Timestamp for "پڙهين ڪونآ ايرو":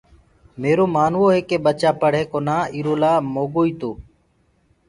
2.01-2.93